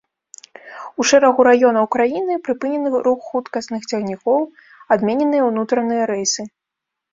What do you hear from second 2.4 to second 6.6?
прыпынены рух хуткасных цягнікоў, адмененыя ўнутраныя рэйсы.